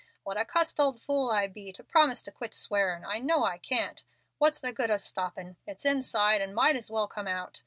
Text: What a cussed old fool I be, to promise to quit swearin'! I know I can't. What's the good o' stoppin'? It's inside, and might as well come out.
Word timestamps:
What 0.23 0.35
a 0.35 0.45
cussed 0.45 0.79
old 0.79 0.99
fool 0.99 1.29
I 1.29 1.45
be, 1.45 1.71
to 1.73 1.83
promise 1.83 2.23
to 2.23 2.31
quit 2.31 2.55
swearin'! 2.55 3.05
I 3.05 3.19
know 3.19 3.43
I 3.43 3.59
can't. 3.59 4.03
What's 4.39 4.59
the 4.59 4.73
good 4.73 4.89
o' 4.89 4.97
stoppin'? 4.97 5.57
It's 5.67 5.85
inside, 5.85 6.41
and 6.41 6.55
might 6.55 6.75
as 6.75 6.89
well 6.89 7.07
come 7.07 7.27
out. 7.27 7.59